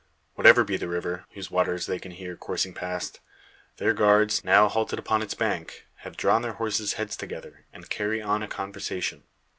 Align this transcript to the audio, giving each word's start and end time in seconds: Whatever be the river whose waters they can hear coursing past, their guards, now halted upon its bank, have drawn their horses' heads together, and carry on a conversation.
Whatever 0.33 0.63
be 0.63 0.77
the 0.77 0.87
river 0.87 1.25
whose 1.33 1.51
waters 1.51 1.85
they 1.85 1.99
can 1.99 2.09
hear 2.13 2.35
coursing 2.35 2.73
past, 2.73 3.19
their 3.77 3.93
guards, 3.93 4.43
now 4.43 4.67
halted 4.67 4.97
upon 4.97 5.21
its 5.21 5.35
bank, 5.35 5.85
have 5.97 6.17
drawn 6.17 6.41
their 6.41 6.53
horses' 6.53 6.93
heads 6.93 7.15
together, 7.15 7.65
and 7.71 7.87
carry 7.87 8.19
on 8.19 8.41
a 8.41 8.47
conversation. 8.47 9.25